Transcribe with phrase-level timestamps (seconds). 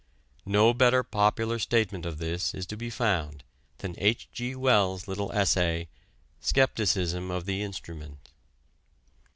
[0.47, 3.43] No better popular statement of this is to be found
[3.77, 4.29] than H.
[4.33, 4.55] G.
[4.55, 5.89] Wells' little essay:
[6.39, 8.31] "Skepticism of the Instrument."